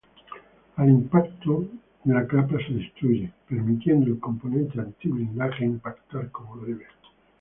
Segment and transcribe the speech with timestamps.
[0.77, 1.67] Al impacto
[2.05, 6.87] la capa se destruye, permitiendo al componente anti-blindaje impactar como debe.